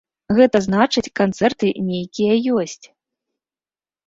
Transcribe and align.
Гэта 0.37 0.61
значыць, 0.67 1.11
канцэрты 1.19 1.69
нейкія 1.91 2.33
ёсць. 2.63 2.85